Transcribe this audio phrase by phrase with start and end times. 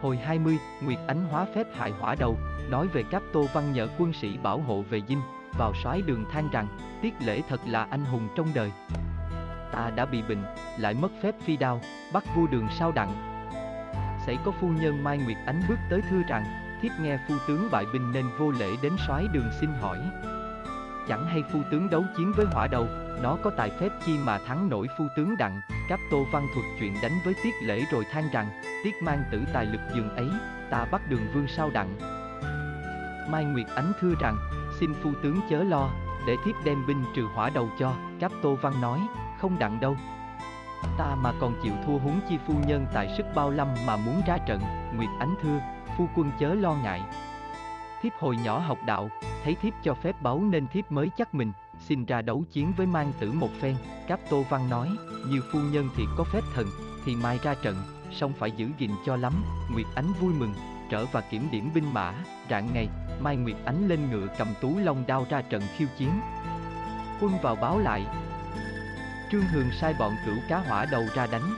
[0.00, 2.36] Hồi 20, Nguyệt Ánh hóa phép hại hỏa đầu,
[2.70, 5.20] nói về các Tô Văn nhờ quân sĩ bảo hộ về dinh,
[5.58, 6.66] vào soái đường than rằng,
[7.02, 8.72] tiết lễ thật là anh hùng trong đời.
[9.72, 10.44] Ta đã bị bệnh,
[10.78, 11.80] lại mất phép phi đao,
[12.12, 13.12] bắt vua đường sao đặng.
[14.26, 16.44] Xảy có phu nhân Mai Nguyệt Ánh bước tới thưa rằng,
[16.82, 19.98] thiếp nghe phu tướng bại binh nên vô lễ đến soái đường xin hỏi.
[21.08, 22.86] Chẳng hay phu tướng đấu chiến với hỏa đầu,
[23.22, 26.66] nó có tài phép chi mà thắng nổi phu tướng đặng, Cáp Tô Văn thuật
[26.80, 28.46] chuyện đánh với Tiết Lễ rồi than rằng,
[28.84, 30.28] Tiết mang tử tài lực dường ấy,
[30.70, 31.98] ta bắt đường vương sao đặng.
[33.30, 34.36] Mai Nguyệt Ánh thưa rằng,
[34.80, 35.90] xin phu tướng chớ lo,
[36.26, 39.00] để thiếp đem binh trừ hỏa đầu cho, Cáp Tô Văn nói,
[39.40, 39.96] không đặng đâu.
[40.98, 44.22] Ta mà còn chịu thua huống chi phu nhân tại sức bao lâm mà muốn
[44.26, 44.60] ra trận,
[44.96, 45.58] Nguyệt Ánh thưa,
[45.98, 47.02] phu quân chớ lo ngại.
[48.02, 49.10] Thiếp hồi nhỏ học đạo,
[49.44, 52.86] thấy thiếp cho phép báu nên thiếp mới chắc mình, xin ra đấu chiến với
[52.86, 54.90] mang tử một phen, Cáp Tô Văn nói,
[55.28, 56.66] như phu nhân thì có phép thần,
[57.04, 57.76] thì mai ra trận,
[58.12, 59.32] song phải giữ gìn cho lắm,
[59.72, 60.54] Nguyệt Ánh vui mừng,
[60.90, 62.14] trở và kiểm điểm binh mã,
[62.50, 62.88] rạng ngày,
[63.20, 66.10] Mai Nguyệt Ánh lên ngựa cầm tú long đao ra trận khiêu chiến.
[67.20, 68.06] Quân vào báo lại.
[69.32, 71.54] Trương Hường sai bọn cửu cá hỏa đầu ra đánh.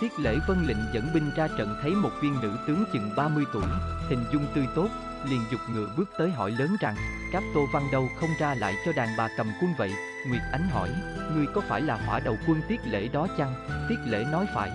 [0.00, 3.44] Tiết lễ vân lệnh dẫn binh ra trận thấy một viên nữ tướng chừng 30
[3.52, 3.66] tuổi,
[4.08, 4.88] hình dung tươi tốt,
[5.24, 6.96] liền dục ngựa bước tới hỏi lớn rằng,
[7.32, 9.92] Cáp Tô Văn đâu không ra lại cho đàn bà cầm quân vậy?
[10.28, 10.90] Nguyệt Ánh hỏi,
[11.34, 13.54] ngươi có phải là hỏa đầu quân tiết lễ đó chăng?
[13.88, 14.70] Tiết lễ nói phải.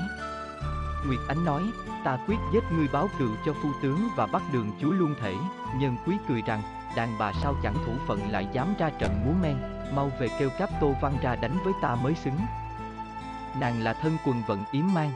[1.07, 1.63] Nguyệt Ánh nói,
[2.03, 5.35] ta quyết giết ngươi báo cựu cho phu tướng và bắt đường chúa luôn thể.
[5.75, 6.61] Nhân quý cười rằng,
[6.95, 9.57] đàn bà sao chẳng thủ phận lại dám ra trận múa men,
[9.95, 12.37] mau về kêu Cáp Tô Văn ra đánh với ta mới xứng.
[13.59, 15.11] Nàng là thân quần vận yếm mang.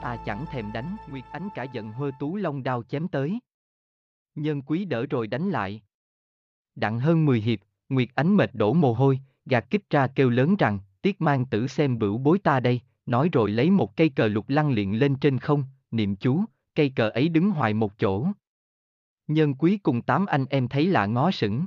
[0.00, 3.38] Ta chẳng thèm đánh, Nguyệt Ánh cả giận hơ tú long đao chém tới.
[4.42, 5.82] Nhân quý đỡ rồi đánh lại.
[6.74, 7.58] Đặng hơn 10 hiệp,
[7.88, 11.66] Nguyệt Ánh mệt đổ mồ hôi, gạt kích ra kêu lớn rằng, tiết mang tử
[11.66, 15.16] xem bửu bối ta đây, nói rồi lấy một cây cờ lục lăng liền lên
[15.16, 18.26] trên không, niệm chú, cây cờ ấy đứng hoài một chỗ.
[19.26, 21.64] Nhân quý cùng tám anh em thấy lạ ngó sững.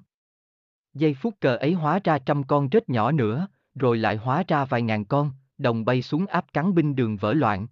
[0.94, 4.66] Giây phút cờ ấy hóa ra trăm con rết nhỏ nữa, rồi lại hóa ra
[4.66, 7.68] vài ngàn con, đồng bay xuống áp cắn binh đường vỡ loạn.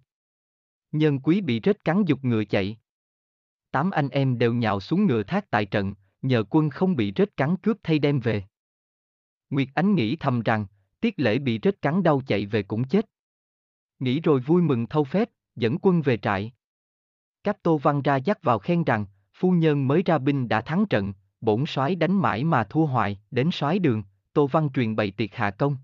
[0.92, 2.76] Nhân quý bị rết cắn dục ngựa chạy.
[3.70, 7.36] Tám anh em đều nhào xuống ngựa thác tại trận, nhờ quân không bị rết
[7.36, 8.44] cắn cướp thay đem về.
[9.50, 10.66] Nguyệt Ánh nghĩ thầm rằng,
[11.00, 13.06] tiết lễ bị rết cắn đau chạy về cũng chết.
[13.98, 16.52] Nghĩ rồi vui mừng thâu phép, dẫn quân về trại.
[17.44, 20.86] Cáp Tô Văn ra dắt vào khen rằng, phu nhân mới ra binh đã thắng
[20.86, 25.10] trận, bổn soái đánh mãi mà thua hoại đến soái đường, Tô Văn truyền bày
[25.10, 25.76] tiệc hạ công.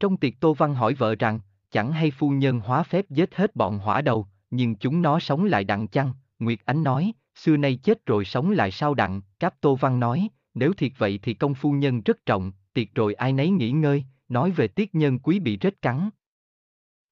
[0.00, 1.40] Trong tiệc Tô Văn hỏi vợ rằng,
[1.70, 5.44] chẳng hay phu nhân hóa phép giết hết bọn hỏa đầu, nhưng chúng nó sống
[5.44, 9.60] lại đặng chăng, Nguyệt Ánh nói, xưa nay chết rồi sống lại sao đặng, Cáp
[9.60, 13.32] Tô Văn nói, nếu thiệt vậy thì công phu nhân rất trọng, tiệc rồi ai
[13.32, 16.10] nấy nghỉ ngơi, nói về tiết nhân quý bị rết cắn.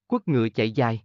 [0.07, 1.03] Quất ngựa chạy dài.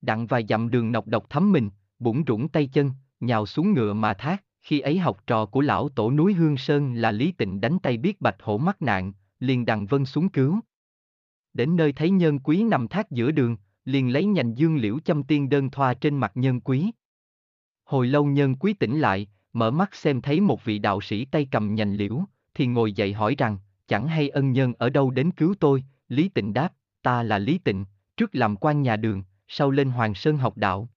[0.00, 3.92] Đặng vài dặm đường nọc độc thấm mình, bụng rủng tay chân, nhào xuống ngựa
[3.92, 7.60] mà thác, khi ấy học trò của lão tổ núi Hương Sơn là Lý Tịnh
[7.60, 10.60] đánh tay biết bạch hổ mắc nạn, liền đằng vân xuống cứu.
[11.54, 15.22] Đến nơi thấy nhân quý nằm thác giữa đường, liền lấy nhành dương liễu châm
[15.22, 16.90] tiên đơn thoa trên mặt nhân quý.
[17.86, 21.48] Hồi lâu nhân quý tỉnh lại, mở mắt xem thấy một vị đạo sĩ tay
[21.50, 22.24] cầm nhành liễu,
[22.54, 23.58] thì ngồi dậy hỏi rằng,
[23.88, 27.58] chẳng hay ân nhân ở đâu đến cứu tôi, Lý Tịnh đáp, ta là Lý
[27.58, 27.84] Tịnh,
[28.16, 30.88] trước làm quan nhà đường, sau lên Hoàng Sơn học đạo.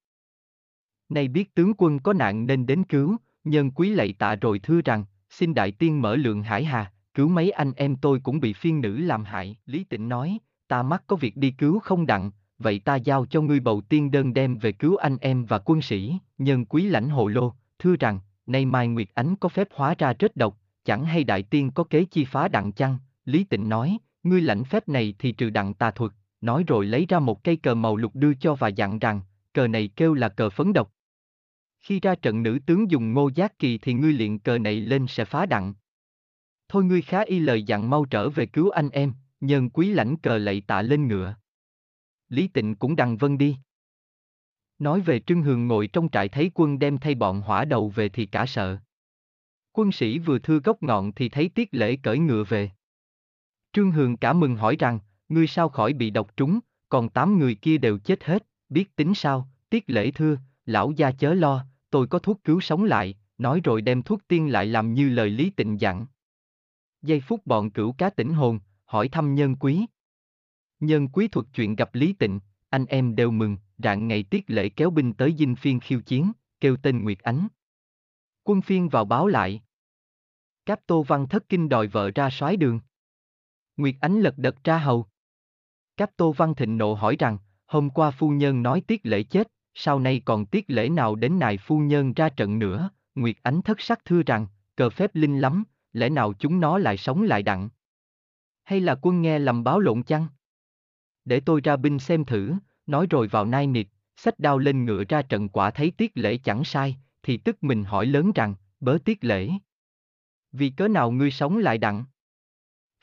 [1.09, 4.81] Nay biết tướng quân có nạn nên đến cứu, nhân quý lạy tạ rồi thưa
[4.85, 8.53] rằng, xin đại tiên mở lượng hải hà, cứu mấy anh em tôi cũng bị
[8.53, 9.57] phiên nữ làm hại.
[9.65, 13.41] Lý Tịnh nói, ta mắc có việc đi cứu không đặng, vậy ta giao cho
[13.41, 17.09] ngươi bầu tiên đơn đem về cứu anh em và quân sĩ, nhân quý lãnh
[17.09, 21.05] hồ lô, thưa rằng, nay Mai Nguyệt Ánh có phép hóa ra rất độc, chẳng
[21.05, 24.87] hay đại tiên có kế chi phá đặng chăng, Lý Tịnh nói, ngươi lãnh phép
[24.87, 26.11] này thì trừ đặng tà thuật,
[26.41, 29.21] nói rồi lấy ra một cây cờ màu lục đưa cho và dặn rằng,
[29.53, 30.91] cờ này kêu là cờ phấn độc.
[31.79, 35.05] Khi ra trận nữ tướng dùng ngô giác kỳ thì ngươi luyện cờ này lên
[35.07, 35.73] sẽ phá đặng.
[36.67, 40.17] Thôi ngươi khá y lời dặn mau trở về cứu anh em, nhân quý lãnh
[40.17, 41.35] cờ lạy tạ lên ngựa.
[42.29, 43.57] Lý Tịnh cũng đằng vân đi.
[44.79, 48.09] Nói về Trưng Hường ngồi trong trại thấy quân đem thay bọn hỏa đầu về
[48.09, 48.77] thì cả sợ.
[49.73, 52.71] Quân sĩ vừa thưa gốc ngọn thì thấy tiết lễ cởi ngựa về.
[53.73, 54.99] Trương Hường cả mừng hỏi rằng,
[55.29, 56.59] ngươi sao khỏi bị độc trúng,
[56.89, 61.11] còn tám người kia đều chết hết, biết tính sao, tiết lễ thưa, lão gia
[61.11, 64.93] chớ lo, tôi có thuốc cứu sống lại, nói rồi đem thuốc tiên lại làm
[64.93, 66.05] như lời Lý Tịnh dặn.
[67.01, 69.85] Giây phút bọn cửu cá tỉnh hồn, hỏi thăm nhân quý.
[70.79, 72.39] Nhân quý thuật chuyện gặp Lý Tịnh,
[72.69, 76.31] anh em đều mừng, rạng ngày tiết lễ kéo binh tới dinh phiên khiêu chiến,
[76.59, 77.47] kêu tên Nguyệt Ánh.
[78.43, 79.61] Quân phiên vào báo lại.
[80.65, 82.79] Cáp Tô Văn thất kinh đòi vợ ra soái đường.
[83.77, 85.05] Nguyệt Ánh lật đật ra hầu.
[85.97, 89.51] Cáp Tô Văn thịnh nộ hỏi rằng, hôm qua phu nhân nói tiết lễ chết,
[89.73, 93.61] sau này còn tiết lễ nào đến nài phu nhân ra trận nữa, Nguyệt Ánh
[93.61, 97.43] thất sắc thưa rằng, cờ phép linh lắm, lẽ nào chúng nó lại sống lại
[97.43, 97.69] đặng?
[98.63, 100.27] Hay là quân nghe lầm báo lộn chăng?
[101.29, 102.53] Để tôi ra binh xem thử,
[102.87, 106.37] nói rồi vào nai nịt, sách đao lên ngựa ra trận quả thấy tiết lễ
[106.37, 109.49] chẳng sai, thì tức mình hỏi lớn rằng, bớ tiết lễ.
[110.51, 112.05] Vì cớ nào ngươi sống lại đặng?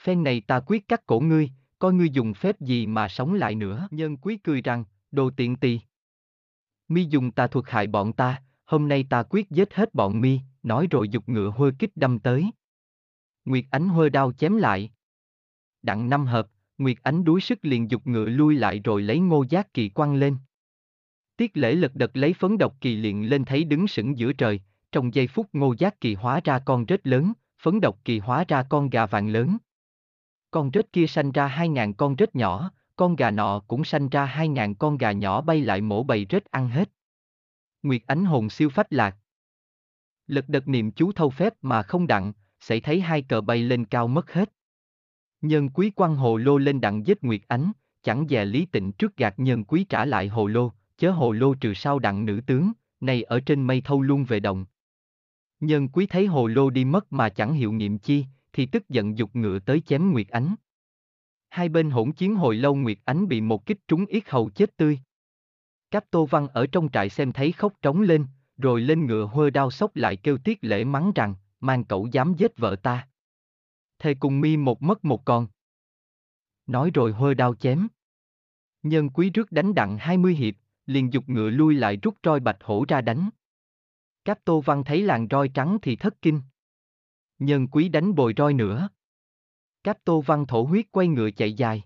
[0.02, 3.54] Phen này ta quyết cắt cổ ngươi, coi ngươi dùng phép gì mà sống lại
[3.54, 3.88] nữa.
[3.90, 5.80] Nhân quý cười rằng, đồ tiện tỳ.
[6.88, 10.40] Mi dùng ta thuật hại bọn ta, hôm nay ta quyết giết hết bọn mi,
[10.62, 12.50] nói rồi dục ngựa hôi kích đâm tới.
[13.44, 14.90] Nguyệt Ánh hôi đao chém lại.
[15.82, 19.44] Đặng năm hợp, Nguyệt Ánh đuối sức liền dục ngựa lui lại rồi lấy ngô
[19.48, 20.36] giác kỳ quăng lên.
[21.36, 24.60] Tiết lễ lật đật lấy phấn độc kỳ liền lên thấy đứng sững giữa trời,
[24.92, 27.32] trong giây phút ngô giác kỳ hóa ra con rết lớn,
[27.62, 29.56] phấn độc kỳ hóa ra con gà vàng lớn.
[30.50, 34.08] Con rết kia sanh ra hai ngàn con rết nhỏ, con gà nọ cũng sanh
[34.08, 36.90] ra hai ngàn con gà nhỏ bay lại mổ bầy rết ăn hết.
[37.82, 39.16] Nguyệt ánh hồn siêu phách lạc.
[40.26, 43.84] Lật đật niệm chú thâu phép mà không đặng, sẽ thấy hai cờ bay lên
[43.84, 44.52] cao mất hết.
[45.40, 47.72] Nhân quý quăng hồ lô lên đặng giết Nguyệt ánh,
[48.02, 51.54] chẳng dè lý tịnh trước gạt nhân quý trả lại hồ lô, chớ hồ lô
[51.54, 54.64] trừ sau đặng nữ tướng, này ở trên mây thâu luôn về đồng.
[55.60, 59.18] Nhân quý thấy hồ lô đi mất mà chẳng hiệu nghiệm chi, thì tức giận
[59.18, 60.54] dục ngựa tới chém Nguyệt Ánh.
[61.48, 64.76] Hai bên hỗn chiến hồi lâu Nguyệt Ánh bị một kích trúng yết hầu chết
[64.76, 64.98] tươi.
[65.90, 68.26] Cáp Tô Văn ở trong trại xem thấy khóc trống lên,
[68.58, 72.34] rồi lên ngựa hơ đao sốc lại kêu tiết lễ mắng rằng, mang cậu dám
[72.34, 73.08] giết vợ ta.
[73.98, 75.46] Thề cùng mi một mất một con.
[76.66, 77.88] Nói rồi hơi đao chém.
[78.82, 80.54] Nhân quý rước đánh đặng hai mươi hiệp,
[80.86, 83.30] liền dục ngựa lui lại rút roi bạch hổ ra đánh.
[84.24, 86.42] Cáp Tô Văn thấy làn roi trắng thì thất kinh.
[87.38, 88.88] Nhân quý đánh bồi roi nữa.
[89.82, 91.82] Cáp Tô Văn thổ huyết quay ngựa chạy dài.